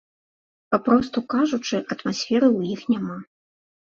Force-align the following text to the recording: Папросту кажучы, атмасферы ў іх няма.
Папросту 0.75 1.21
кажучы, 1.33 1.81
атмасферы 1.97 2.47
ў 2.57 2.61
іх 2.77 2.81
няма. 2.93 3.19